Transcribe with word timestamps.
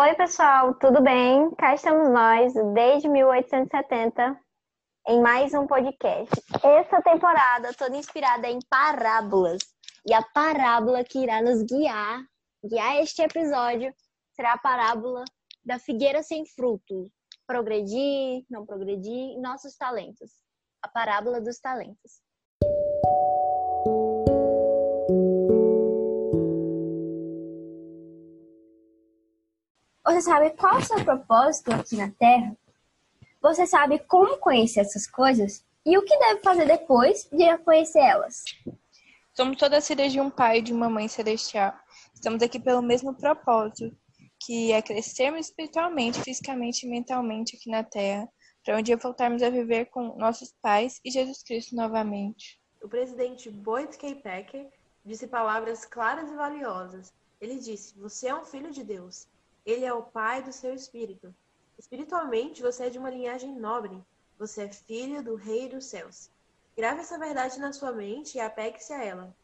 Oi, 0.00 0.14
pessoal, 0.14 0.72
tudo 0.76 1.02
bem? 1.02 1.50
Cá 1.56 1.74
estamos 1.74 2.08
nós, 2.08 2.54
desde 2.72 3.06
1870, 3.06 4.34
em 5.08 5.20
mais 5.20 5.52
um 5.52 5.66
podcast. 5.66 6.30
Essa 6.64 7.02
temporada 7.02 7.74
toda 7.74 7.98
inspirada 7.98 8.48
em 8.48 8.60
parábolas. 8.70 9.58
E 10.06 10.14
a 10.14 10.22
parábola 10.22 11.04
que 11.04 11.18
irá 11.18 11.42
nos 11.42 11.62
guiar, 11.64 12.24
guiar 12.64 12.96
este 13.02 13.20
episódio, 13.20 13.92
será 14.32 14.54
a 14.54 14.58
parábola 14.58 15.22
da 15.62 15.78
figueira 15.78 16.22
sem 16.22 16.46
frutos. 16.46 17.10
Progredir, 17.46 18.46
não 18.48 18.64
progredir, 18.64 19.38
nossos 19.38 19.76
talentos. 19.76 20.30
A 20.82 20.88
parábola 20.88 21.42
dos 21.42 21.58
talentos. 21.58 22.22
Você 30.20 30.28
sabe 30.28 30.50
qual 30.50 30.74
é 30.74 30.76
o 30.76 30.82
seu 30.82 31.02
propósito 31.02 31.72
aqui 31.72 31.96
na 31.96 32.10
Terra? 32.10 32.54
Você 33.40 33.66
sabe 33.66 33.98
como 34.00 34.36
conhecer 34.36 34.80
essas 34.80 35.06
coisas 35.06 35.64
e 35.82 35.96
o 35.96 36.02
que 36.02 36.14
deve 36.18 36.42
fazer 36.42 36.66
depois 36.66 37.26
de 37.32 37.56
conhecer 37.64 38.00
elas? 38.00 38.44
Somos 39.34 39.56
todas 39.56 39.86
filhas 39.86 40.12
de 40.12 40.20
um 40.20 40.28
pai 40.28 40.58
e 40.58 40.62
de 40.62 40.74
uma 40.74 40.90
mãe 40.90 41.08
celestial. 41.08 41.72
Estamos 42.14 42.42
aqui 42.42 42.60
pelo 42.60 42.82
mesmo 42.82 43.14
propósito, 43.14 43.96
que 44.38 44.70
é 44.72 44.82
crescermos 44.82 45.46
espiritualmente, 45.46 46.20
fisicamente 46.20 46.84
e 46.84 46.90
mentalmente 46.90 47.56
aqui 47.56 47.70
na 47.70 47.82
Terra, 47.82 48.28
para 48.62 48.76
um 48.76 48.82
dia 48.82 48.98
voltarmos 48.98 49.42
a 49.42 49.48
viver 49.48 49.86
com 49.86 50.18
nossos 50.18 50.52
pais 50.60 51.00
e 51.02 51.10
Jesus 51.10 51.42
Cristo 51.42 51.74
novamente. 51.74 52.60
O 52.82 52.90
presidente 52.90 53.48
Boyd 53.48 53.96
K. 53.96 54.16
Packer 54.16 54.68
disse 55.02 55.26
palavras 55.26 55.86
claras 55.86 56.30
e 56.30 56.36
valiosas. 56.36 57.10
Ele 57.40 57.58
disse: 57.58 57.98
Você 57.98 58.28
é 58.28 58.34
um 58.34 58.44
filho 58.44 58.70
de 58.70 58.84
Deus. 58.84 59.26
Ele 59.64 59.84
é 59.84 59.92
o 59.92 60.02
pai 60.02 60.42
do 60.42 60.52
seu 60.52 60.74
espírito. 60.74 61.34
Espiritualmente, 61.78 62.62
você 62.62 62.84
é 62.84 62.90
de 62.90 62.98
uma 62.98 63.10
linhagem 63.10 63.54
nobre. 63.54 64.04
Você 64.38 64.62
é 64.62 64.72
filho 64.72 65.22
do 65.22 65.34
Rei 65.34 65.68
dos 65.68 65.84
Céus. 65.86 66.30
Grave 66.76 67.00
essa 67.00 67.18
verdade 67.18 67.58
na 67.58 67.72
sua 67.72 67.92
mente 67.92 68.38
e 68.38 68.40
apegue-se 68.40 68.92
a 68.92 69.04
ela. 69.04 69.36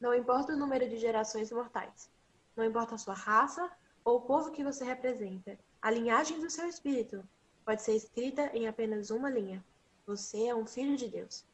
Não 0.00 0.14
importa 0.14 0.52
o 0.52 0.56
número 0.56 0.88
de 0.88 0.98
gerações 0.98 1.50
mortais. 1.52 2.10
Não 2.56 2.64
importa 2.64 2.94
a 2.94 2.98
sua 2.98 3.14
raça 3.14 3.70
ou 4.04 4.18
o 4.18 4.20
povo 4.22 4.50
que 4.50 4.64
você 4.64 4.84
representa. 4.84 5.58
A 5.80 5.90
linhagem 5.90 6.40
do 6.40 6.50
seu 6.50 6.68
espírito 6.68 7.26
pode 7.64 7.82
ser 7.82 7.94
escrita 7.94 8.50
em 8.54 8.66
apenas 8.68 9.10
uma 9.10 9.30
linha. 9.30 9.64
Você 10.06 10.46
é 10.46 10.54
um 10.54 10.66
filho 10.66 10.96
de 10.96 11.08
Deus. 11.08 11.44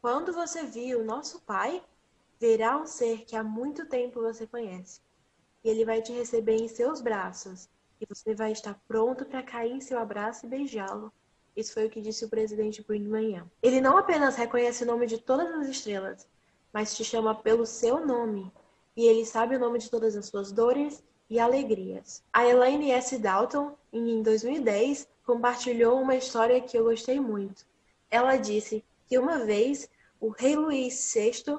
Quando 0.00 0.32
você 0.32 0.64
viu 0.64 1.00
o 1.00 1.04
nosso 1.04 1.40
Pai, 1.40 1.82
verá 2.38 2.78
um 2.78 2.86
ser 2.86 3.24
que 3.24 3.36
há 3.36 3.42
muito 3.42 3.86
tempo 3.86 4.22
você 4.22 4.46
conhece. 4.46 5.00
E 5.62 5.68
ele 5.68 5.84
vai 5.84 6.00
te 6.00 6.12
receber 6.12 6.56
em 6.56 6.68
seus 6.68 7.00
braços 7.00 7.68
e 8.00 8.06
você 8.06 8.34
vai 8.34 8.52
estar 8.52 8.80
pronto 8.88 9.26
para 9.26 9.42
cair 9.42 9.72
em 9.72 9.80
seu 9.80 9.98
abraço 9.98 10.46
e 10.46 10.48
beijá-lo. 10.48 11.12
Isso 11.54 11.74
foi 11.74 11.86
o 11.86 11.90
que 11.90 12.00
disse 12.00 12.24
o 12.24 12.28
presidente 12.28 12.82
Brigham 12.82 13.20
Young. 13.20 13.50
Ele 13.62 13.80
não 13.80 13.98
apenas 13.98 14.36
reconhece 14.36 14.84
o 14.84 14.86
nome 14.86 15.06
de 15.06 15.18
todas 15.18 15.52
as 15.54 15.68
estrelas, 15.68 16.26
mas 16.72 16.96
te 16.96 17.04
chama 17.04 17.34
pelo 17.34 17.66
seu 17.66 18.04
nome. 18.06 18.50
E 18.96 19.06
ele 19.06 19.26
sabe 19.26 19.56
o 19.56 19.58
nome 19.58 19.78
de 19.78 19.90
todas 19.90 20.16
as 20.16 20.26
suas 20.26 20.50
dores 20.50 21.02
e 21.28 21.38
alegrias. 21.38 22.22
A 22.32 22.46
Elaine 22.46 22.90
S. 22.92 23.18
Dalton, 23.18 23.76
em 23.92 24.22
2010, 24.22 25.06
compartilhou 25.26 26.00
uma 26.00 26.16
história 26.16 26.60
que 26.60 26.76
eu 26.78 26.84
gostei 26.84 27.20
muito. 27.20 27.66
Ela 28.10 28.36
disse 28.36 28.84
que 29.06 29.18
uma 29.18 29.44
vez 29.44 29.88
o 30.18 30.28
rei 30.28 30.56
Luís 30.56 31.12
VI 31.14 31.58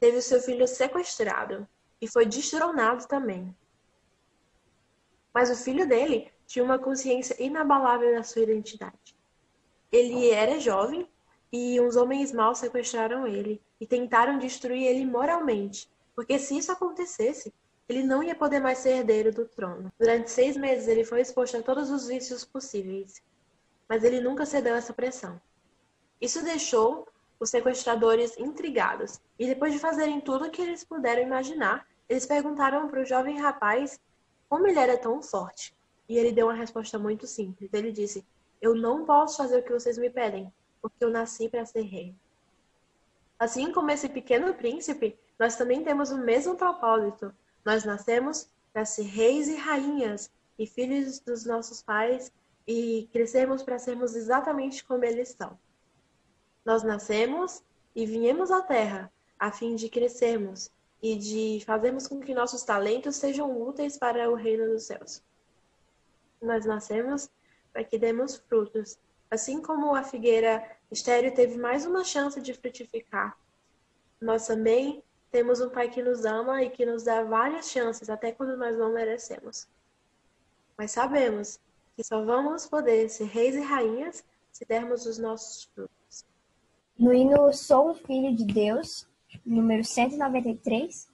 teve 0.00 0.20
seu 0.20 0.40
filho 0.40 0.66
sequestrado 0.66 1.66
e 2.04 2.06
foi 2.06 2.26
destronado 2.26 3.08
também. 3.08 3.56
Mas 5.32 5.50
o 5.50 5.56
filho 5.56 5.88
dele 5.88 6.30
tinha 6.46 6.62
uma 6.62 6.78
consciência 6.78 7.34
inabalável 7.42 8.14
da 8.14 8.22
sua 8.22 8.42
identidade. 8.42 9.16
Ele 9.90 10.30
era 10.30 10.60
jovem 10.60 11.08
e 11.50 11.80
uns 11.80 11.96
homens 11.96 12.30
maus 12.30 12.58
sequestraram 12.58 13.26
ele 13.26 13.58
e 13.80 13.86
tentaram 13.86 14.38
destruir 14.38 14.86
ele 14.86 15.06
moralmente, 15.06 15.88
porque 16.14 16.38
se 16.38 16.58
isso 16.58 16.70
acontecesse, 16.70 17.54
ele 17.88 18.02
não 18.02 18.22
ia 18.22 18.34
poder 18.34 18.60
mais 18.60 18.78
ser 18.78 18.98
herdeiro 18.98 19.32
do 19.32 19.46
trono. 19.46 19.90
Durante 19.98 20.30
seis 20.30 20.58
meses 20.58 20.86
ele 20.88 21.04
foi 21.04 21.22
exposto 21.22 21.56
a 21.56 21.62
todos 21.62 21.90
os 21.90 22.06
vícios 22.06 22.44
possíveis, 22.44 23.22
mas 23.88 24.04
ele 24.04 24.20
nunca 24.20 24.44
cedeu 24.44 24.74
a 24.74 24.78
essa 24.78 24.92
pressão. 24.92 25.40
Isso 26.20 26.44
deixou 26.44 27.08
os 27.40 27.48
sequestradores 27.48 28.38
intrigados, 28.38 29.22
e 29.38 29.46
depois 29.46 29.72
de 29.72 29.78
fazerem 29.78 30.20
tudo 30.20 30.44
o 30.44 30.50
que 30.50 30.60
eles 30.60 30.84
puderam 30.84 31.22
imaginar, 31.22 31.86
eles 32.08 32.26
perguntaram 32.26 32.88
para 32.88 33.00
o 33.00 33.04
jovem 33.04 33.40
rapaz 33.40 33.98
como 34.48 34.66
ele 34.66 34.78
era 34.78 34.96
tão 34.96 35.22
forte? 35.22 35.74
E 36.08 36.18
ele 36.18 36.32
deu 36.32 36.46
uma 36.46 36.54
resposta 36.54 36.98
muito 36.98 37.26
simples. 37.26 37.72
Ele 37.72 37.90
disse: 37.90 38.24
Eu 38.60 38.74
não 38.74 39.04
posso 39.04 39.38
fazer 39.38 39.58
o 39.58 39.62
que 39.62 39.72
vocês 39.72 39.96
me 39.96 40.10
pedem, 40.10 40.52
porque 40.82 41.02
eu 41.04 41.10
nasci 41.10 41.48
para 41.48 41.64
ser 41.64 41.82
rei. 41.82 42.14
Assim 43.38 43.72
como 43.72 43.90
esse 43.90 44.08
pequeno 44.08 44.54
príncipe, 44.54 45.18
nós 45.38 45.56
também 45.56 45.82
temos 45.82 46.10
o 46.10 46.18
mesmo 46.18 46.56
propósito. 46.56 47.34
Nós 47.64 47.84
nascemos 47.84 48.48
para 48.72 48.84
ser 48.84 49.02
reis 49.02 49.48
e 49.48 49.56
rainhas 49.56 50.30
e 50.58 50.66
filhos 50.66 51.18
dos 51.18 51.44
nossos 51.44 51.82
pais 51.82 52.30
e 52.66 53.08
crescemos 53.12 53.62
para 53.62 53.78
sermos 53.78 54.14
exatamente 54.14 54.84
como 54.84 55.04
eles 55.04 55.30
são. 55.30 55.58
Nós 56.64 56.82
nascemos 56.82 57.62
e 57.94 58.06
viemos 58.06 58.50
à 58.50 58.62
Terra 58.62 59.12
a 59.38 59.50
fim 59.50 59.74
de 59.74 59.88
crescermos 59.88 60.70
e 61.04 61.16
de 61.16 61.62
fazermos 61.66 62.08
com 62.08 62.18
que 62.18 62.32
nossos 62.32 62.62
talentos 62.62 63.16
sejam 63.16 63.60
úteis 63.60 63.98
para 63.98 64.30
o 64.30 64.34
reino 64.34 64.66
dos 64.70 64.84
céus. 64.84 65.22
Nós 66.40 66.64
nascemos 66.64 67.28
para 67.74 67.84
que 67.84 67.98
demos 67.98 68.36
frutos, 68.36 68.98
assim 69.30 69.60
como 69.60 69.94
a 69.94 70.02
figueira 70.02 70.66
estéreo 70.90 71.34
teve 71.34 71.58
mais 71.58 71.84
uma 71.84 72.04
chance 72.04 72.40
de 72.40 72.54
frutificar. 72.54 73.36
Nós 74.18 74.46
também 74.46 75.04
temos 75.30 75.60
um 75.60 75.68
Pai 75.68 75.90
que 75.90 76.02
nos 76.02 76.24
ama 76.24 76.62
e 76.62 76.70
que 76.70 76.86
nos 76.86 77.02
dá 77.02 77.22
várias 77.22 77.68
chances, 77.68 78.08
até 78.08 78.32
quando 78.32 78.56
nós 78.56 78.74
não 78.78 78.90
merecemos. 78.94 79.68
Mas 80.74 80.92
sabemos 80.92 81.60
que 81.94 82.02
só 82.02 82.24
vamos 82.24 82.66
poder 82.66 83.10
ser 83.10 83.24
reis 83.24 83.54
e 83.54 83.60
rainhas 83.60 84.24
se 84.50 84.64
dermos 84.64 85.04
os 85.04 85.18
nossos 85.18 85.64
frutos. 85.64 86.24
No 86.98 87.12
hino 87.12 87.52
Sou 87.52 87.90
um 87.90 87.94
Filho 87.94 88.34
de 88.34 88.46
Deus, 88.46 89.06
número 89.44 89.84
193, 89.84 91.08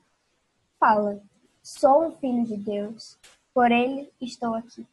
fala: 0.79 1.23
Sou 1.63 2.09
um 2.09 2.13
filho 2.17 2.45
de 2.45 2.57
Deus, 2.57 3.19
por 3.55 3.71
ele 3.71 4.11
estou 4.21 4.55
aqui. 4.55 4.87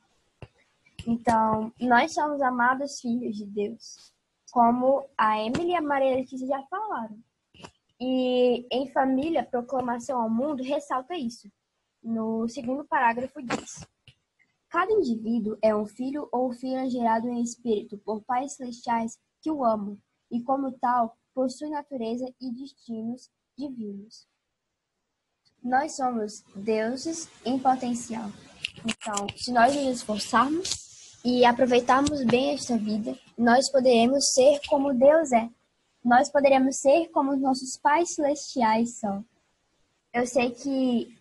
Então, 1.05 1.71
nós 1.79 2.13
somos 2.13 2.41
amados 2.41 2.99
filhos 2.99 3.37
de 3.37 3.45
Deus, 3.45 4.13
como 4.51 5.05
a 5.17 5.41
Emily 5.41 5.71
e 5.71 5.75
a 5.75 5.81
Maria 5.81 6.15
Letícia 6.15 6.47
já 6.47 6.61
falaram. 6.63 7.17
E 7.99 8.67
em 8.71 8.91
família, 8.91 9.43
proclamação 9.43 10.21
ao 10.21 10.29
mundo 10.29 10.61
ressalta 10.61 11.15
isso. 11.15 11.49
No 12.03 12.47
segundo 12.47 12.83
parágrafo 12.85 13.41
diz: 13.41 13.85
Cada 14.69 14.91
indivíduo 14.91 15.57
é 15.61 15.75
um 15.75 15.85
filho 15.85 16.27
ou 16.31 16.51
filha 16.51 16.89
gerado 16.89 17.27
em 17.27 17.41
espírito 17.41 17.97
por 17.99 18.21
pais 18.23 18.53
celestiais 18.53 19.17
que 19.41 19.49
o 19.49 19.63
amam, 19.63 19.97
e 20.29 20.41
como 20.43 20.71
tal, 20.73 21.17
possui 21.37 21.69
natureza 21.69 22.25
e 22.41 22.51
destinos 22.51 23.29
divinos. 23.55 24.27
Nós 25.63 25.95
somos 25.95 26.43
deuses 26.55 27.29
em 27.45 27.59
potencial. 27.59 28.31
Então, 28.83 29.27
se 29.37 29.51
nós 29.51 29.75
nos 29.75 29.97
esforçarmos 29.97 31.21
e 31.23 31.45
aproveitarmos 31.45 32.23
bem 32.25 32.55
esta 32.55 32.75
vida, 32.75 33.15
nós 33.37 33.71
poderemos 33.71 34.33
ser 34.33 34.59
como 34.67 34.95
Deus 34.95 35.31
é. 35.31 35.47
Nós 36.03 36.27
poderemos 36.31 36.77
ser 36.77 37.07
como 37.09 37.35
nossos 37.35 37.77
pais 37.77 38.15
celestiais 38.15 38.97
são. 38.97 39.23
Eu 40.11 40.25
sei 40.25 40.49
que 40.49 41.15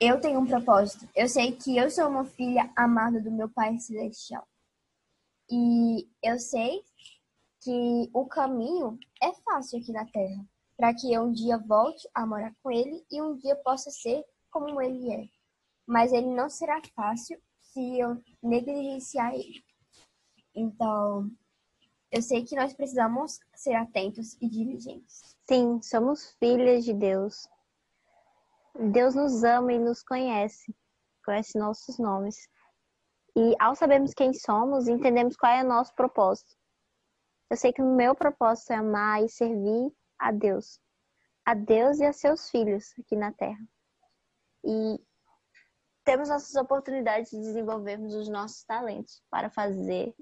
eu 0.00 0.18
tenho 0.22 0.40
um 0.40 0.46
propósito. 0.46 1.06
Eu 1.14 1.28
sei 1.28 1.52
que 1.52 1.76
eu 1.76 1.90
sou 1.90 2.08
uma 2.08 2.24
filha 2.24 2.72
amada 2.74 3.20
do 3.20 3.30
meu 3.30 3.50
Pai 3.50 3.76
Celestial. 3.78 4.48
E 5.50 6.08
eu 6.22 6.38
sei 6.38 6.82
que 7.60 8.10
o 8.12 8.26
caminho 8.26 8.98
é 9.22 9.32
fácil 9.32 9.78
aqui 9.78 9.92
na 9.92 10.06
Terra, 10.06 10.44
para 10.76 10.94
que 10.94 11.12
eu 11.12 11.22
um 11.24 11.32
dia 11.32 11.58
volte 11.58 12.08
a 12.14 12.26
morar 12.26 12.54
com 12.62 12.70
ele 12.70 13.04
e 13.10 13.20
um 13.20 13.36
dia 13.36 13.56
possa 13.56 13.90
ser 13.90 14.24
como 14.50 14.80
ele 14.80 15.12
é. 15.12 15.24
Mas 15.86 16.12
ele 16.12 16.28
não 16.28 16.48
será 16.48 16.80
fácil 16.94 17.40
se 17.60 17.98
eu 17.98 18.22
negligenciar 18.42 19.34
ele. 19.34 19.64
Então, 20.54 21.30
eu 22.10 22.22
sei 22.22 22.44
que 22.44 22.56
nós 22.56 22.72
precisamos 22.74 23.38
ser 23.54 23.74
atentos 23.74 24.34
e 24.40 24.48
diligentes. 24.48 25.36
Sim, 25.48 25.80
somos 25.82 26.34
filhas 26.38 26.84
de 26.84 26.92
Deus. 26.94 27.48
Deus 28.92 29.14
nos 29.14 29.42
ama 29.44 29.72
e 29.72 29.78
nos 29.78 30.02
conhece, 30.02 30.74
conhece 31.24 31.58
nossos 31.58 31.98
nomes. 31.98 32.48
E 33.36 33.54
ao 33.60 33.74
sabermos 33.74 34.14
quem 34.14 34.32
somos, 34.32 34.88
entendemos 34.88 35.36
qual 35.36 35.52
é 35.52 35.62
o 35.62 35.68
nosso 35.68 35.94
propósito. 35.94 36.57
Eu 37.50 37.56
sei 37.56 37.72
que 37.72 37.80
o 37.80 37.96
meu 37.96 38.14
propósito 38.14 38.72
é 38.72 38.76
amar 38.76 39.24
e 39.24 39.28
servir 39.28 39.90
a 40.18 40.30
Deus, 40.30 40.80
a 41.44 41.54
Deus 41.54 41.98
e 41.98 42.04
a 42.04 42.12
seus 42.12 42.50
filhos 42.50 42.92
aqui 42.98 43.16
na 43.16 43.32
Terra. 43.32 43.66
E 44.64 45.00
temos 46.04 46.28
nossas 46.28 46.54
oportunidades 46.56 47.30
de 47.30 47.38
desenvolvermos 47.38 48.14
os 48.14 48.28
nossos 48.28 48.64
talentos 48.64 49.22
para 49.30 49.48
fazer 49.48 50.14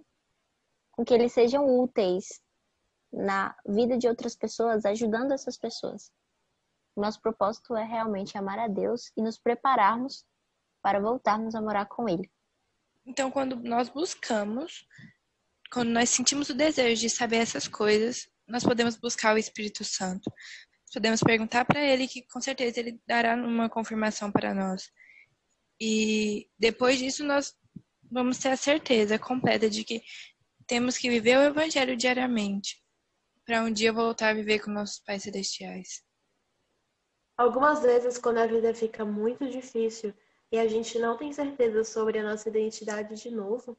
com 0.92 1.04
que 1.04 1.14
eles 1.14 1.32
sejam 1.32 1.66
úteis 1.80 2.40
na 3.12 3.56
vida 3.66 3.98
de 3.98 4.08
outras 4.08 4.36
pessoas, 4.36 4.84
ajudando 4.84 5.32
essas 5.32 5.56
pessoas. 5.56 6.12
Nosso 6.96 7.20
propósito 7.20 7.76
é 7.76 7.84
realmente 7.84 8.38
amar 8.38 8.58
a 8.58 8.68
Deus 8.68 9.12
e 9.16 9.22
nos 9.22 9.38
prepararmos 9.38 10.24
para 10.80 11.00
voltarmos 11.00 11.54
a 11.54 11.60
morar 11.60 11.86
com 11.86 12.08
Ele. 12.08 12.30
Então, 13.04 13.30
quando 13.30 13.56
nós 13.56 13.88
buscamos, 13.88 14.86
quando 15.70 15.90
nós 15.90 16.10
sentimos 16.10 16.48
o 16.48 16.54
desejo 16.54 17.00
de 17.00 17.10
saber 17.10 17.36
essas 17.36 17.66
coisas, 17.68 18.28
nós 18.46 18.62
podemos 18.62 18.96
buscar 18.96 19.34
o 19.34 19.38
Espírito 19.38 19.84
Santo. 19.84 20.30
Podemos 20.92 21.20
perguntar 21.20 21.64
para 21.64 21.84
Ele, 21.84 22.08
que 22.08 22.22
com 22.28 22.40
certeza 22.40 22.80
Ele 22.80 23.00
dará 23.06 23.34
uma 23.34 23.68
confirmação 23.68 24.30
para 24.30 24.54
nós. 24.54 24.90
E 25.80 26.48
depois 26.58 26.98
disso, 26.98 27.24
nós 27.24 27.54
vamos 28.10 28.38
ter 28.38 28.48
a 28.50 28.56
certeza 28.56 29.18
completa 29.18 29.68
de 29.68 29.84
que 29.84 30.02
temos 30.66 30.96
que 30.96 31.10
viver 31.10 31.38
o 31.38 31.42
Evangelho 31.42 31.96
diariamente, 31.96 32.82
para 33.44 33.62
um 33.62 33.70
dia 33.70 33.92
voltar 33.92 34.30
a 34.30 34.34
viver 34.34 34.60
com 34.60 34.70
nossos 34.70 34.98
pais 35.00 35.22
celestiais. 35.22 36.02
Algumas 37.36 37.82
vezes, 37.82 38.16
quando 38.16 38.38
a 38.38 38.46
vida 38.46 38.74
fica 38.74 39.04
muito 39.04 39.48
difícil 39.50 40.14
e 40.50 40.58
a 40.58 40.66
gente 40.66 40.98
não 40.98 41.16
tem 41.16 41.32
certeza 41.32 41.84
sobre 41.84 42.18
a 42.18 42.22
nossa 42.22 42.48
identidade 42.48 43.14
de 43.14 43.30
novo, 43.30 43.76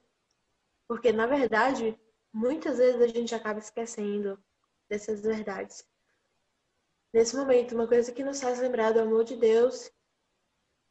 porque 0.87 1.11
na 1.11 1.25
verdade, 1.25 1.99
muitas 2.33 2.77
vezes 2.77 3.01
a 3.01 3.07
gente 3.07 3.35
acaba 3.35 3.59
esquecendo 3.59 4.41
dessas 4.89 5.21
verdades. 5.21 5.85
Nesse 7.13 7.35
momento, 7.35 7.75
uma 7.75 7.87
coisa 7.87 8.11
que 8.11 8.23
nos 8.23 8.41
faz 8.41 8.59
lembrar 8.59 8.91
do 8.93 8.99
amor 8.99 9.23
de 9.23 9.35
Deus 9.35 9.91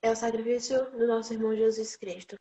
é 0.03 0.11
o 0.11 0.17
sacrifício 0.17 0.91
do 0.93 1.07
nosso 1.07 1.33
irmão 1.33 1.55
Jesus 1.55 1.97
Cristo. 1.97 2.37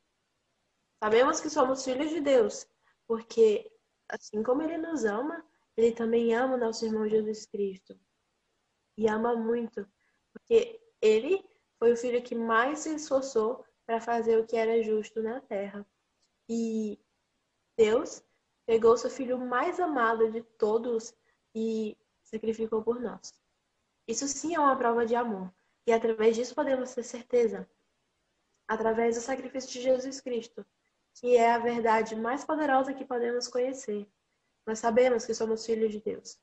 Sabemos 1.04 1.40
que 1.40 1.50
somos 1.50 1.84
filhos 1.84 2.10
de 2.10 2.22
Deus, 2.22 2.68
porque 3.08 3.72
assim 4.10 4.42
como 4.44 4.62
ele 4.62 4.78
nos 4.78 5.04
ama, 5.04 5.46
ele 5.78 5.92
também 5.92 6.34
ama 6.34 6.56
o 6.56 6.60
nosso 6.60 6.86
irmão 6.86 7.08
Jesus 7.08 7.46
Cristo. 7.46 8.00
E 8.98 9.10
ama 9.10 9.36
muito, 9.36 9.88
porque 10.32 10.82
ele 11.02 11.44
foi 11.78 11.92
o 11.92 11.98
filho 11.98 12.24
que 12.24 12.34
mais 12.34 12.80
se 12.80 12.96
esforçou 12.96 13.66
para 13.86 14.00
fazer 14.00 14.40
o 14.40 14.46
que 14.46 14.56
era 14.56 14.82
justo 14.82 15.22
na 15.22 15.42
terra. 15.42 15.86
E 16.50 17.00
Deus 17.78 18.24
pegou 18.66 18.98
seu 18.98 19.10
filho 19.10 19.38
mais 19.38 19.80
amado 19.80 20.32
de 20.32 20.42
todos 20.42 21.14
e 21.54 21.98
sacrificou 22.24 22.84
por 22.84 23.00
nós. 23.00 23.34
Isso 24.08 24.28
sim 24.28 24.56
é 24.56 24.60
uma 24.60 24.78
prova 24.78 25.06
de 25.06 25.16
amor. 25.16 25.54
E 25.88 25.92
através 25.92 26.36
disso 26.36 26.56
podemos 26.56 26.94
ter 26.94 27.04
certeza. 27.04 27.70
Através 28.68 29.16
do 29.16 29.22
sacrifício 29.22 29.72
de 29.72 29.82
Jesus 29.82 30.20
Cristo, 30.20 30.66
que 31.16 31.38
é 31.38 31.52
a 31.52 31.60
verdade 31.60 32.16
mais 32.16 32.44
poderosa 32.44 32.94
que 32.94 33.06
podemos 33.06 33.48
conhecer. 33.48 34.08
Nós 34.66 34.80
sabemos 34.80 35.26
que 35.26 35.34
somos 35.34 35.66
filhos 35.66 35.92
de 35.92 36.02
Deus. 36.02 36.40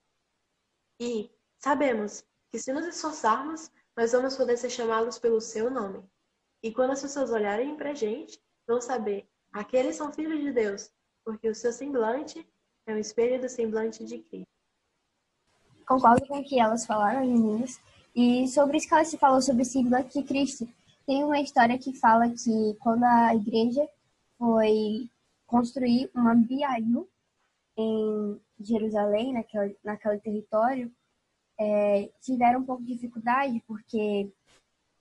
E 1.01 1.31
sabemos 1.59 2.25
que 2.51 2.59
se 2.59 2.73
nos 2.73 2.87
esforçarmos, 2.87 3.71
nós 3.97 4.13
vamos 4.13 4.37
poder 4.37 4.57
ser 4.57 4.71
chamados 4.71 5.19
pelo 5.19 5.41
seu 5.41 5.69
nome. 5.69 6.09
E 6.63 6.73
quando 6.73 6.93
as 6.93 7.03
pessoas 7.03 7.31
olharem 7.31 7.77
para 7.77 7.91
a 7.91 7.95
gente, 7.95 8.41
vão 8.67 8.81
saber, 8.81 9.29
aqueles 9.53 9.97
são 9.97 10.13
filhos 10.13 10.41
de 10.41 10.53
Deus, 10.53 10.93
porque 11.25 11.49
o 11.49 11.55
seu 11.55 11.73
semblante 11.73 12.47
é 12.87 12.95
um 12.95 12.99
espelho 12.99 13.41
do 13.41 13.49
semblante 13.49 14.05
de 14.05 14.19
Cristo. 14.19 14.47
Concordo 15.87 16.27
com 16.27 16.39
o 16.39 16.45
que 16.45 16.61
elas 16.61 16.87
falaram, 16.87 17.21
meninas. 17.21 17.81
E 18.15 18.47
sobre 18.49 18.77
isso 18.77 18.89
que 18.89 18.95
elas 18.95 19.15
falou 19.15 19.41
sobre 19.41 19.63
o 19.63 19.67
semblante 19.67 20.19
de 20.19 20.27
Cristo, 20.27 20.69
tem 21.07 21.25
uma 21.25 21.41
história 21.41 21.79
que 21.79 21.95
fala 21.99 22.29
que 22.29 22.77
quando 22.81 23.05
a 23.05 23.35
igreja 23.35 23.87
foi 24.39 25.09
construir 25.47 26.11
uma 26.15 26.35
biaio 26.35 27.09
em 27.77 28.41
Jerusalém, 28.61 29.33
naquele, 29.33 29.77
naquele 29.83 30.19
território, 30.21 30.93
é, 31.59 32.11
tiveram 32.21 32.61
um 32.61 32.65
pouco 32.65 32.83
de 32.83 32.95
dificuldade 32.95 33.63
porque 33.67 34.31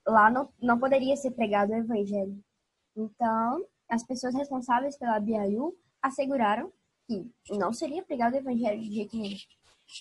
lá 0.06 0.30
não, 0.30 0.48
não 0.60 0.78
poderia 0.78 1.16
ser 1.16 1.30
pregado 1.32 1.72
o 1.72 1.76
evangelho. 1.76 2.42
Então, 2.96 3.64
as 3.88 4.02
pessoas 4.04 4.34
responsáveis 4.34 4.96
pela 4.96 5.20
Biaiu 5.20 5.76
asseguraram 6.02 6.72
que 7.06 7.30
não 7.50 7.72
seria 7.72 8.02
pregado 8.02 8.34
o 8.34 8.38
evangelho 8.38 8.80
de 8.82 8.92
jeito 8.92 9.16
nenhum. 9.16 9.38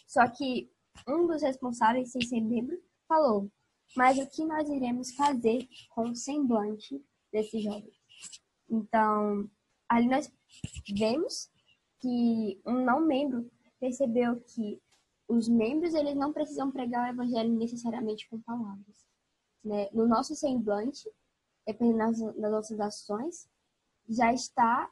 Só 0.07 0.27
que 0.27 0.69
um 1.07 1.27
dos 1.27 1.41
responsáveis, 1.41 2.11
sem 2.11 2.21
ser 2.21 2.41
membro, 2.41 2.81
falou: 3.07 3.49
Mas 3.95 4.17
o 4.17 4.27
que 4.29 4.43
nós 4.45 4.69
iremos 4.69 5.11
fazer 5.15 5.67
com 5.89 6.09
o 6.09 6.15
semblante 6.15 7.03
desse 7.31 7.61
jovem? 7.61 7.91
Então, 8.69 9.49
ali 9.89 10.07
nós 10.07 10.31
vemos 10.93 11.49
que 11.99 12.59
um 12.65 12.83
não 12.83 13.01
membro 13.01 13.49
percebeu 13.79 14.39
que 14.41 14.81
os 15.27 15.47
membros 15.47 15.93
eles 15.93 16.15
não 16.15 16.33
precisam 16.33 16.71
pregar 16.71 17.07
o 17.07 17.13
evangelho 17.13 17.53
necessariamente 17.53 18.27
com 18.29 18.41
palavras. 18.41 19.05
Né? 19.63 19.89
No 19.93 20.07
nosso 20.07 20.35
semblante, 20.35 21.09
dependendo 21.65 21.97
das, 21.97 22.19
das 22.19 22.51
nossas 22.51 22.79
ações, 22.79 23.49
já 24.09 24.33
está 24.33 24.91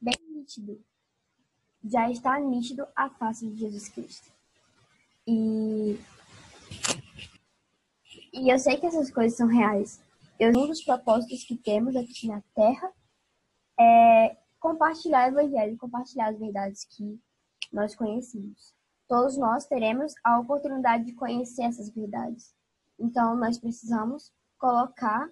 bem 0.00 0.14
nítido. 0.28 0.82
Já 1.84 2.10
está 2.10 2.38
nítido 2.38 2.86
a 2.94 3.08
face 3.10 3.48
de 3.48 3.56
Jesus 3.56 3.88
Cristo. 3.88 4.32
E, 5.26 5.98
e 8.32 8.52
eu 8.52 8.58
sei 8.58 8.76
que 8.76 8.86
essas 8.86 9.10
coisas 9.10 9.36
são 9.36 9.46
reais. 9.46 10.00
Eu, 10.38 10.50
um 10.50 10.66
dos 10.66 10.82
propósitos 10.82 11.44
que 11.44 11.56
temos 11.56 11.94
aqui 11.96 12.26
na 12.26 12.42
Terra 12.54 12.92
é 13.78 14.36
compartilhar 14.58 15.32
o 15.32 15.40
Evangelho, 15.40 15.78
compartilhar 15.78 16.28
as 16.28 16.38
verdades 16.38 16.84
que 16.84 17.20
nós 17.72 17.94
conhecemos 17.94 18.78
todos 19.08 19.38
nós 19.38 19.66
teremos 19.66 20.14
a 20.22 20.38
oportunidade 20.38 21.04
de 21.04 21.14
conhecer 21.14 21.62
essas 21.62 21.88
verdades. 21.88 22.54
Então, 22.98 23.34
nós 23.34 23.58
precisamos 23.58 24.30
colocar 24.58 25.30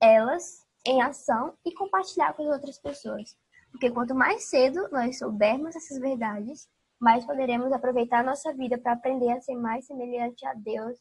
elas 0.00 0.66
em 0.86 1.02
ação 1.02 1.56
e 1.64 1.72
compartilhar 1.72 2.32
com 2.32 2.42
as 2.44 2.48
outras 2.48 2.78
pessoas. 2.78 3.36
Porque 3.74 3.90
quanto 3.90 4.14
mais 4.14 4.44
cedo 4.44 4.88
nós 4.92 5.18
soubermos 5.18 5.74
essas 5.74 5.98
verdades, 5.98 6.68
mais 7.00 7.26
poderemos 7.26 7.72
aproveitar 7.72 8.20
a 8.20 8.22
nossa 8.22 8.54
vida 8.54 8.78
para 8.78 8.92
aprender 8.92 9.32
a 9.32 9.40
ser 9.40 9.56
mais 9.56 9.84
semelhante 9.84 10.46
a 10.46 10.54
Deus 10.54 10.96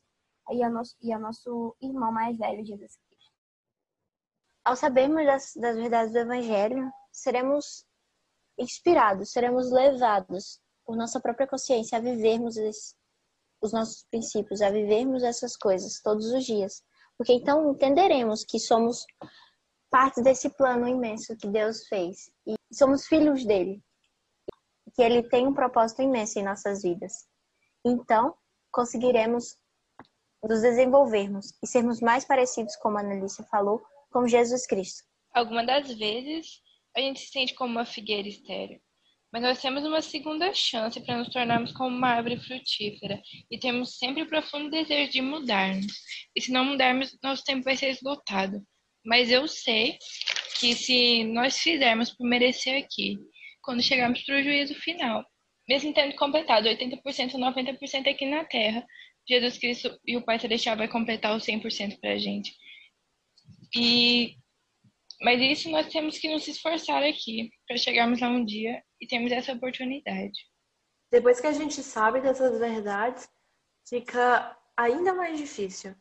e 0.52 0.64
ao 0.64 0.72
nosso, 0.72 0.96
e 1.00 1.14
ao 1.14 1.20
nosso 1.20 1.76
irmão 1.80 2.12
mais 2.12 2.36
velho, 2.36 2.66
Jesus 2.66 2.98
Cristo. 2.98 3.32
Ao 4.66 4.76
sabermos 4.76 5.24
das, 5.24 5.54
das 5.56 5.76
verdades 5.76 6.14
do 6.14 6.18
Evangelho, 6.18 6.92
seremos 7.12 7.86
inspirados, 8.58 9.32
seremos 9.32 9.72
levados 9.72 10.60
por 10.84 10.98
nossa 10.98 11.22
própria 11.22 11.48
consciência, 11.48 12.00
a 12.00 12.02
vivermos 12.02 12.58
esse, 12.58 12.96
os 13.62 13.72
nossos 13.72 14.04
princípios, 14.10 14.64
a 14.64 14.72
vivermos 14.72 15.22
essas 15.22 15.56
coisas 15.56 16.02
todos 16.02 16.26
os 16.32 16.44
dias. 16.44 16.84
Porque 17.20 17.34
então 17.34 17.72
entenderemos 17.72 18.44
que 18.44 18.60
somos 18.60 19.06
parte 19.92 20.24
desse 20.24 20.50
plano 20.50 20.88
imenso 20.88 21.38
que 21.38 21.48
Deus 21.48 21.86
fez 21.88 22.32
e 22.48 22.56
somos 22.74 23.08
filhos 23.08 23.46
dele. 23.46 23.82
Que 24.96 25.02
ele 25.02 25.24
tem 25.24 25.48
um 25.48 25.54
propósito 25.54 26.02
imenso 26.02 26.40
em 26.40 26.44
nossas 26.44 26.84
vidas. 26.84 27.28
Então, 27.86 28.36
conseguiremos 28.72 29.58
nos 30.44 30.62
desenvolvermos 30.62 31.54
e 31.64 31.68
sermos 31.68 32.02
mais 32.02 32.26
parecidos, 32.26 32.76
como 32.78 32.98
a 32.98 33.02
Annalícia 33.02 33.44
falou, 33.46 33.82
com 34.12 34.28
Jesus 34.28 34.68
Cristo. 34.68 35.04
Algumas 35.34 35.66
das 35.66 35.94
vezes, 35.94 36.62
a 36.96 37.00
gente 37.00 37.22
se 37.22 37.32
sente 37.32 37.56
como 37.56 37.72
uma 37.72 37.86
figueira 37.86 38.28
estéreo. 38.28 38.80
Mas 39.32 39.42
nós 39.42 39.62
temos 39.62 39.84
uma 39.84 40.02
segunda 40.02 40.54
chance 40.54 41.00
para 41.02 41.18
nos 41.18 41.30
tornarmos 41.30 41.72
como 41.72 41.90
uma 41.90 42.10
árvore 42.10 42.40
frutífera 42.40 43.20
e 43.50 43.58
temos 43.58 43.98
sempre 43.98 44.22
o 44.22 44.30
profundo 44.30 44.70
desejo 44.70 45.12
de 45.12 45.22
mudarmos. 45.22 45.92
E 46.36 46.42
se 46.42 46.52
não 46.52 46.64
mudarmos, 46.66 47.18
nosso 47.24 47.44
tempo 47.44 47.64
vai 47.64 47.76
ser 47.76 47.90
esgotado. 47.90 48.62
Mas 49.04 49.32
eu 49.32 49.48
sei 49.48 49.98
que 50.60 50.76
se 50.76 51.24
nós 51.26 51.58
fizermos 51.58 52.12
por 52.12 52.26
merecer 52.28 52.84
aqui, 52.84 53.18
quando 53.62 53.82
chegarmos 53.82 54.24
para 54.24 54.40
o 54.40 54.44
juízo 54.44 54.76
final, 54.76 55.26
mesmo 55.68 55.94
tendo 55.94 56.16
completado 56.16 56.68
80% 56.68 57.34
ou 57.36 57.40
90% 57.40 58.08
aqui 58.08 58.26
na 58.26 58.44
Terra, 58.46 58.86
Jesus 59.28 59.58
Cristo 59.58 60.00
e 60.06 60.18
o 60.18 60.22
Pai 60.22 60.40
Celestial 60.40 60.76
vai 60.76 60.88
completar 60.88 61.36
os 61.36 61.46
100% 61.46 62.00
para 62.00 62.12
a 62.12 62.18
gente. 62.18 62.54
E 63.76 64.36
mas 65.22 65.40
isso 65.42 65.70
nós 65.70 65.88
temos 65.88 66.18
que 66.18 66.28
nos 66.28 66.46
esforçar 66.48 67.02
aqui 67.02 67.50
para 67.66 67.78
chegarmos 67.78 68.22
a 68.22 68.28
um 68.28 68.44
dia 68.44 68.84
e 69.00 69.08
termos 69.08 69.32
essa 69.32 69.54
oportunidade. 69.54 70.38
Depois 71.10 71.40
que 71.40 71.48
a 71.48 71.54
gente 71.54 71.82
sabe 71.82 72.20
dessas 72.20 72.60
verdades, 72.60 73.30
fica 73.88 74.58
ainda 74.76 75.14
mais 75.14 75.38
difícil. 75.38 75.96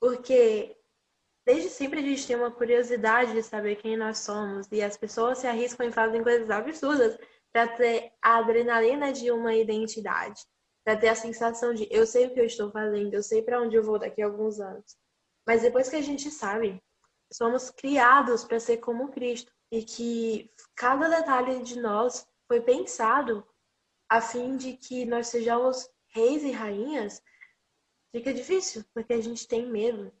Porque 0.00 0.76
desde 1.46 1.70
sempre 1.70 2.00
a 2.00 2.02
gente 2.02 2.26
tem 2.26 2.34
uma 2.34 2.50
curiosidade 2.50 3.32
de 3.32 3.42
saber 3.42 3.76
quem 3.76 3.96
nós 3.96 4.18
somos 4.18 4.66
e 4.72 4.82
as 4.82 4.96
pessoas 4.96 5.38
se 5.38 5.46
arriscam 5.46 5.86
e 5.86 5.92
fazem 5.92 6.22
coisas 6.22 6.50
absurdas 6.50 7.16
para 7.52 7.68
ter 7.68 8.12
a 8.20 8.38
adrenalina 8.38 9.12
de 9.12 9.30
uma 9.30 9.54
identidade, 9.54 10.42
para 10.84 10.96
ter 10.96 11.08
a 11.08 11.14
sensação 11.14 11.72
de 11.72 11.86
eu 11.88 12.04
sei 12.04 12.26
o 12.26 12.34
que 12.34 12.40
eu 12.40 12.44
estou 12.44 12.70
fazendo, 12.72 13.14
eu 13.14 13.22
sei 13.22 13.42
para 13.42 13.62
onde 13.62 13.76
eu 13.76 13.82
vou 13.82 13.98
daqui 13.98 14.20
a 14.20 14.26
alguns 14.26 14.58
anos. 14.58 14.96
Mas 15.46 15.62
depois 15.62 15.88
que 15.88 15.96
a 15.96 16.02
gente 16.02 16.30
sabe 16.30 16.82
somos 17.32 17.70
criados 17.70 18.44
para 18.44 18.60
ser 18.60 18.78
como 18.78 19.10
Cristo 19.10 19.52
e 19.70 19.84
que 19.84 20.50
cada 20.74 21.08
detalhe 21.08 21.62
de 21.62 21.80
nós 21.80 22.26
foi 22.48 22.60
pensado 22.60 23.46
a 24.08 24.20
fim 24.20 24.56
de 24.56 24.74
que 24.74 25.04
nós 25.04 25.28
sejamos 25.28 25.88
reis 26.08 26.42
e 26.42 26.50
rainhas, 26.50 27.22
fica 28.12 28.32
difícil, 28.32 28.84
porque 28.94 29.12
a 29.12 29.20
gente 29.20 29.46
tem 29.46 29.66
medo. 29.66 30.12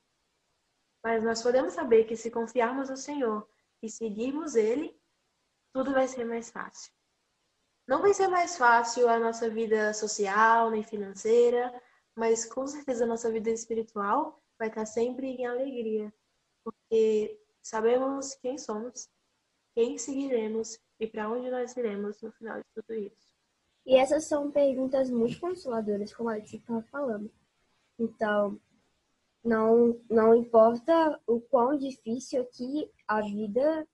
Mas 1.06 1.22
nós 1.22 1.40
podemos 1.40 1.72
saber 1.72 2.02
que 2.02 2.16
se 2.16 2.32
confiarmos 2.32 2.90
no 2.90 2.96
Senhor 2.96 3.48
e 3.80 3.88
seguirmos 3.88 4.56
Ele, 4.56 4.92
tudo 5.72 5.92
vai 5.92 6.08
ser 6.08 6.24
mais 6.24 6.50
fácil. 6.50 6.92
Não 7.86 8.02
vai 8.02 8.12
ser 8.12 8.26
mais 8.26 8.58
fácil 8.58 9.08
a 9.08 9.16
nossa 9.16 9.48
vida 9.48 9.94
social 9.94 10.68
nem 10.68 10.82
financeira, 10.82 11.72
mas 12.12 12.44
com 12.44 12.66
certeza 12.66 13.04
a 13.04 13.06
nossa 13.06 13.30
vida 13.30 13.48
espiritual 13.50 14.42
vai 14.58 14.66
estar 14.66 14.84
sempre 14.84 15.28
em 15.28 15.46
alegria, 15.46 16.12
porque 16.64 17.40
sabemos 17.62 18.34
quem 18.42 18.58
somos, 18.58 19.08
quem 19.76 19.98
seguiremos 19.98 20.76
e 20.98 21.06
para 21.06 21.30
onde 21.30 21.48
nós 21.52 21.76
iremos 21.76 22.20
no 22.20 22.32
final 22.32 22.58
de 22.58 22.66
tudo 22.74 22.92
isso. 22.94 23.30
E 23.86 23.94
essas 23.94 24.24
são 24.24 24.50
perguntas 24.50 25.08
muito 25.08 25.38
consoladoras, 25.38 26.12
como 26.12 26.30
a 26.30 26.32
Alice 26.32 26.56
estava 26.56 26.82
falando. 26.82 27.30
Então, 27.96 28.60
não, 29.46 29.98
não 30.10 30.34
importa 30.34 31.20
o 31.26 31.40
quão 31.40 31.78
difícil 31.78 32.42
aqui 32.42 32.90
a 33.06 33.20
vida, 33.20 33.86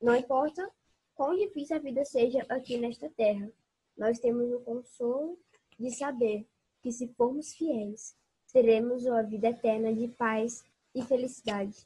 não 0.00 0.16
importa 0.16 0.68
quão 1.14 1.36
difícil 1.36 1.76
a 1.76 1.80
vida 1.80 2.04
seja 2.04 2.44
aqui 2.48 2.78
nesta 2.78 3.10
terra, 3.10 3.50
nós 3.96 4.18
temos 4.18 4.50
o 4.50 4.60
consolo 4.60 5.38
de 5.78 5.90
saber 5.90 6.46
que 6.80 6.90
se 6.90 7.08
formos 7.08 7.52
fiéis, 7.52 8.16
teremos 8.50 9.04
uma 9.04 9.22
vida 9.22 9.48
eterna 9.48 9.92
de 9.92 10.08
paz 10.08 10.64
e 10.94 11.02
felicidade. 11.02 11.76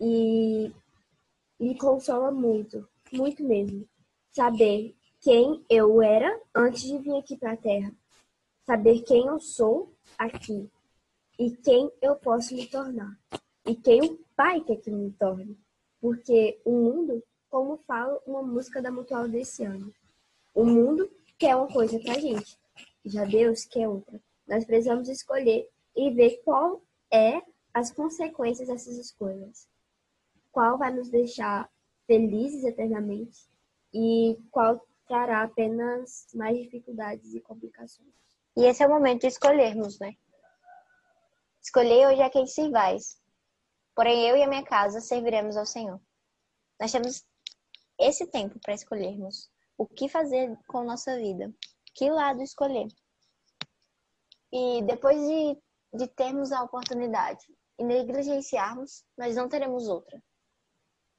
E 0.00 0.72
me 1.60 1.76
consola 1.76 2.30
muito, 2.30 2.88
muito 3.12 3.44
mesmo, 3.44 3.86
saber 4.30 4.94
quem 5.20 5.62
eu 5.68 6.00
era 6.00 6.40
antes 6.54 6.82
de 6.82 6.98
vir 6.98 7.16
aqui 7.16 7.36
para 7.36 7.52
a 7.52 7.56
Terra, 7.56 7.92
saber 8.64 9.02
quem 9.02 9.26
eu 9.26 9.38
sou 9.38 9.92
aqui 10.18 10.70
e 11.38 11.50
quem 11.56 11.90
eu 12.00 12.16
posso 12.16 12.54
me 12.54 12.66
tornar 12.66 13.18
e 13.66 13.74
quem 13.74 14.02
o 14.02 14.18
Pai 14.36 14.60
quer 14.60 14.76
que 14.76 14.90
me 14.90 15.10
torne, 15.12 15.58
porque 16.00 16.60
o 16.64 16.72
mundo, 16.72 17.22
como 17.48 17.78
fala 17.86 18.20
uma 18.26 18.42
música 18.42 18.82
da 18.82 18.90
Mutual 18.90 19.28
desse 19.28 19.64
ano, 19.64 19.92
o 20.54 20.64
mundo 20.64 21.08
quer 21.38 21.56
uma 21.56 21.68
coisa 21.68 21.98
para 22.00 22.20
gente, 22.20 22.58
já 23.04 23.24
Deus 23.24 23.64
quer 23.64 23.88
outra. 23.88 24.20
Nós 24.46 24.64
precisamos 24.64 25.08
escolher 25.08 25.68
e 25.96 26.10
ver 26.10 26.42
qual 26.44 26.82
é 27.10 27.40
as 27.72 27.90
consequências 27.90 28.68
dessas 28.68 28.98
escolhas. 28.98 29.68
Qual 30.52 30.76
vai 30.76 30.92
nos 30.92 31.08
deixar 31.08 31.70
felizes 32.06 32.64
eternamente 32.64 33.48
e 33.92 34.38
qual 34.50 34.86
trará 35.06 35.42
apenas 35.42 36.26
mais 36.34 36.58
dificuldades 36.58 37.34
e 37.34 37.40
complicações. 37.40 38.12
E 38.56 38.64
esse 38.64 38.82
é 38.82 38.86
o 38.86 38.90
momento 38.90 39.22
de 39.22 39.28
escolhermos, 39.28 39.98
né? 39.98 40.14
Escolhei 41.64 42.06
hoje 42.06 42.20
a 42.20 42.28
quem 42.28 42.46
servais. 42.46 43.18
Porém, 43.96 44.28
eu 44.28 44.36
e 44.36 44.42
a 44.42 44.48
minha 44.48 44.64
casa 44.64 45.00
serviremos 45.00 45.56
ao 45.56 45.64
Senhor. 45.64 45.98
Nós 46.78 46.92
temos 46.92 47.24
esse 47.98 48.26
tempo 48.26 48.58
para 48.60 48.74
escolhermos 48.74 49.50
o 49.78 49.86
que 49.86 50.08
fazer 50.08 50.56
com 50.68 50.84
nossa 50.84 51.16
vida, 51.16 51.50
que 51.94 52.10
lado 52.10 52.42
escolher. 52.42 52.88
E 54.52 54.82
depois 54.82 55.18
de, 55.18 55.62
de 55.94 56.08
termos 56.08 56.52
a 56.52 56.62
oportunidade 56.62 57.44
e 57.78 57.84
negligenciarmos, 57.84 59.02
nós 59.16 59.34
não 59.34 59.48
teremos 59.48 59.88
outra. 59.88 60.22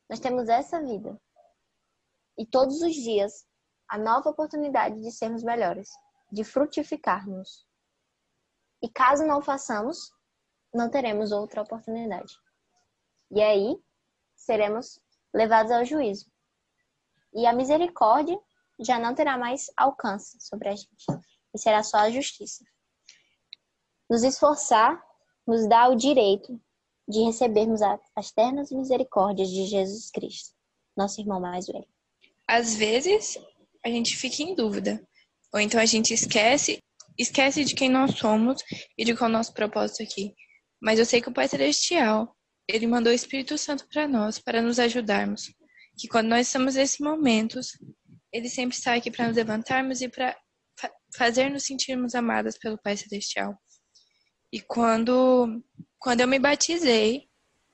Nós 0.08 0.20
temos 0.20 0.48
essa 0.48 0.80
vida. 0.80 1.20
E 2.38 2.46
todos 2.46 2.82
os 2.82 2.94
dias 2.94 3.48
a 3.88 3.98
nova 3.98 4.30
oportunidade 4.30 5.02
de 5.02 5.12
sermos 5.12 5.44
melhores, 5.44 5.90
de 6.32 6.44
frutificarmos. 6.44 7.66
E 8.82 8.90
caso 8.90 9.26
não 9.26 9.42
façamos, 9.42 10.14
não 10.76 10.90
teremos 10.90 11.32
outra 11.32 11.62
oportunidade. 11.62 12.34
E 13.32 13.42
aí 13.42 13.78
seremos 14.36 15.00
levados 15.34 15.72
ao 15.72 15.86
juízo. 15.86 16.30
E 17.34 17.46
a 17.46 17.54
misericórdia 17.54 18.38
já 18.80 19.00
não 19.00 19.16
terá 19.16 19.38
mais 19.38 19.72
alcance 19.78 20.38
sobre 20.40 20.70
a 20.70 20.76
gente, 20.76 21.06
e 21.54 21.58
será 21.58 21.82
só 21.82 21.98
a 21.98 22.12
justiça. 22.12 22.64
Nos 24.10 24.24
esforçar 24.24 25.02
nos 25.48 25.68
dá 25.68 25.88
o 25.88 25.96
direito 25.96 26.60
de 27.08 27.22
recebermos 27.22 27.82
as 28.16 28.32
ternas 28.32 28.72
misericórdias 28.72 29.50
de 29.50 29.66
Jesus 29.66 30.10
Cristo, 30.10 30.54
nosso 30.98 31.22
irmão 31.22 31.40
mais 31.40 31.68
velho. 31.68 31.88
Às 32.48 32.76
vezes, 32.76 33.38
a 33.84 33.90
gente 33.90 34.18
fica 34.18 34.42
em 34.42 34.56
dúvida. 34.56 35.06
Ou 35.54 35.60
então 35.60 35.80
a 35.80 35.86
gente 35.86 36.14
esquece, 36.14 36.80
esquece 37.18 37.64
de 37.64 37.76
quem 37.76 37.90
nós 37.90 38.18
somos 38.18 38.62
e 38.98 39.06
de 39.06 39.16
qual 39.16 39.30
é 39.30 39.34
o 39.34 39.38
nosso 39.38 39.54
propósito 39.54 40.04
aqui. 40.04 40.34
Mas 40.86 41.00
eu 41.00 41.06
sei 41.06 41.20
que 41.20 41.28
o 41.28 41.34
Pai 41.34 41.48
Celestial, 41.48 42.38
ele 42.68 42.86
mandou 42.86 43.12
o 43.12 43.16
Espírito 43.16 43.58
Santo 43.58 43.88
para 43.92 44.08
nós, 44.08 44.38
para 44.38 44.62
nos 44.62 44.78
ajudarmos. 44.78 45.52
Que 45.98 46.08
quando 46.08 46.28
nós 46.28 46.46
estamos 46.46 46.76
nesses 46.76 47.00
momentos, 47.00 47.72
ele 48.32 48.48
sempre 48.48 48.78
está 48.78 48.94
aqui 48.94 49.10
para 49.10 49.26
nos 49.26 49.36
levantarmos 49.36 50.02
e 50.02 50.08
para 50.08 50.38
fa 50.80 50.92
fazer 51.18 51.50
nos 51.50 51.64
sentirmos 51.64 52.14
amadas 52.14 52.56
pelo 52.60 52.78
Pai 52.78 52.96
Celestial. 52.96 53.58
E 54.54 54.62
quando, 54.62 55.60
quando 55.98 56.22
eu 56.22 56.28
me 56.28 56.38
batizei, 56.38 57.28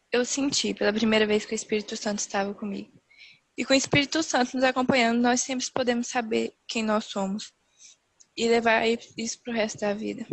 eu 0.10 0.24
senti 0.24 0.74
pela 0.74 0.94
primeira 0.94 1.27
vez 1.27 1.46
que 1.46 1.53
o 1.53 1.56
Espírito 1.56 1.98
Santo 1.98 2.20
estava 2.20 2.53
comigo. 2.53 2.94
E 3.58 3.65
com 3.65 3.74
o 3.74 3.77
Espírito 3.77 4.24
Santo 4.24 4.56
nos 4.56 4.63
acompanhando, 4.63 5.22
nós 5.22 5.41
sempre 5.41 5.65
podemos 5.74 6.08
saber 6.08 6.53
quem 6.65 6.82
nós 6.82 7.06
somos 7.06 7.51
e 8.38 8.48
levar 8.48 8.86
isso 9.18 9.41
para 9.44 9.51
o 9.51 9.56
resto 9.56 9.80
da 9.80 9.94
vida. 9.94 10.25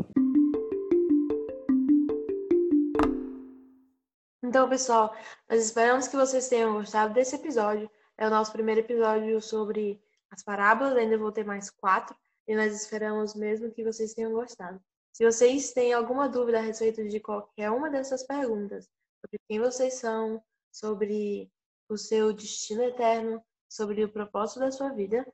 Então, 4.49 4.67
pessoal, 4.67 5.15
nós 5.47 5.63
esperamos 5.63 6.09
que 6.09 6.17
vocês 6.17 6.49
tenham 6.49 6.73
gostado 6.73 7.13
desse 7.13 7.37
episódio. 7.37 7.91
É 8.17 8.27
o 8.27 8.31
nosso 8.31 8.51
primeiro 8.51 8.81
episódio 8.81 9.43
sobre 9.43 10.03
as 10.31 10.43
parábolas, 10.43 10.97
ainda 10.97 11.19
vou 11.19 11.31
ter 11.31 11.45
mais 11.45 11.69
quatro, 11.69 12.17
e 12.47 12.57
nós 12.57 12.75
esperamos 12.75 13.35
mesmo 13.35 13.71
que 13.71 13.85
vocês 13.85 14.15
tenham 14.15 14.33
gostado. 14.33 14.81
Se 15.13 15.23
vocês 15.23 15.75
têm 15.75 15.93
alguma 15.93 16.31
dúvida 16.31 16.61
a 16.61 16.63
respeito 16.63 17.07
de 17.07 17.21
qualquer 17.21 17.71
uma 17.71 17.91
dessas 17.91 18.23
perguntas, 18.23 18.89
sobre 19.21 19.39
quem 19.47 19.61
vocês 19.61 19.95
são, 19.95 20.43
sobre 20.73 21.53
o 21.87 21.99
seu 21.99 22.33
destino 22.33 22.83
eterno, 22.85 23.45
sobre 23.69 24.03
o 24.03 24.09
propósito 24.11 24.61
da 24.61 24.73
sua 24.73 24.89
vida, 24.89 25.31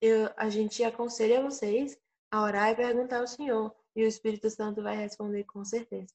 eu, 0.00 0.30
a 0.38 0.48
gente 0.48 0.82
aconselha 0.82 1.42
vocês 1.42 1.98
a 2.30 2.42
orar 2.42 2.70
e 2.70 2.76
perguntar 2.76 3.18
ao 3.18 3.26
Senhor, 3.26 3.76
e 3.94 4.02
o 4.02 4.08
Espírito 4.08 4.48
Santo 4.48 4.82
vai 4.82 4.96
responder 4.96 5.44
com 5.44 5.62
certeza. 5.66 6.14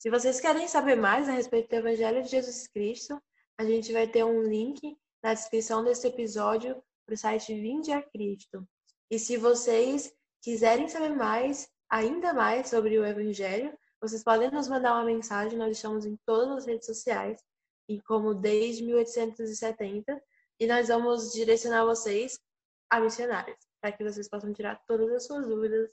Se 0.00 0.08
vocês 0.08 0.40
querem 0.40 0.66
saber 0.66 0.96
mais 0.96 1.28
a 1.28 1.32
respeito 1.32 1.68
do 1.68 1.76
Evangelho 1.76 2.22
de 2.22 2.30
Jesus 2.30 2.66
Cristo, 2.66 3.22
a 3.58 3.66
gente 3.66 3.92
vai 3.92 4.08
ter 4.08 4.24
um 4.24 4.42
link 4.42 4.96
na 5.22 5.34
descrição 5.34 5.84
desse 5.84 6.06
episódio 6.06 6.82
para 7.04 7.14
o 7.14 7.18
site 7.18 7.52
Vinde 7.52 7.92
a 7.92 8.00
Cristo. 8.00 8.66
E 9.10 9.18
se 9.18 9.36
vocês 9.36 10.10
quiserem 10.40 10.88
saber 10.88 11.10
mais, 11.10 11.68
ainda 11.90 12.32
mais 12.32 12.70
sobre 12.70 12.98
o 12.98 13.04
Evangelho, 13.04 13.78
vocês 14.00 14.24
podem 14.24 14.50
nos 14.50 14.68
mandar 14.68 14.94
uma 14.94 15.04
mensagem, 15.04 15.58
nós 15.58 15.76
estamos 15.76 16.06
em 16.06 16.18
todas 16.24 16.56
as 16.56 16.66
redes 16.66 16.86
sociais 16.86 17.38
e 17.86 18.00
como 18.00 18.32
desde 18.34 18.82
1870, 18.82 20.18
e 20.58 20.66
nós 20.66 20.88
vamos 20.88 21.30
direcionar 21.30 21.84
vocês 21.84 22.40
a 22.88 23.00
missionários, 23.00 23.58
para 23.82 23.92
que 23.92 24.02
vocês 24.02 24.30
possam 24.30 24.50
tirar 24.54 24.82
todas 24.86 25.10
as 25.10 25.26
suas 25.26 25.46
dúvidas 25.46 25.90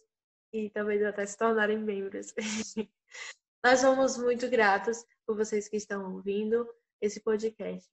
e 0.54 0.70
talvez 0.70 1.04
até 1.04 1.26
se 1.26 1.38
tornarem 1.38 1.78
membros. 1.78 2.34
nós 3.64 3.80
somos 3.80 4.18
muito 4.18 4.50
gratos 4.50 5.06
por 5.26 5.36
vocês 5.36 5.68
que 5.68 5.78
estão 5.78 6.14
ouvindo 6.14 6.68
esse 7.02 7.20
podcast. 7.20 7.90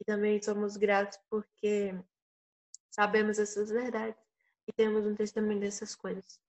E 0.00 0.04
também 0.04 0.42
somos 0.42 0.76
gratos 0.76 1.18
porque 1.30 1.94
sabemos 2.90 3.38
essas 3.38 3.70
verdades 3.70 4.20
e 4.66 4.72
temos 4.72 5.06
um 5.06 5.14
testemunho 5.14 5.60
dessas 5.60 5.94
coisas. 5.94 6.40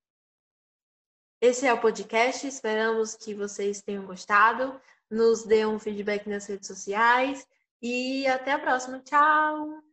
Esse 1.39 1.67
é 1.67 1.73
o 1.73 1.81
podcast, 1.81 2.47
esperamos 2.47 3.15
que 3.15 3.33
vocês 3.33 3.81
tenham 3.81 4.05
gostado 4.05 4.79
nos 5.13 5.43
dê 5.43 5.65
um 5.65 5.79
feedback 5.79 6.27
nas 6.27 6.47
redes 6.47 6.67
sociais 6.67 7.47
e 7.81 8.25
até 8.27 8.51
a 8.51 8.59
próxima. 8.59 8.99
Tchau! 8.99 9.92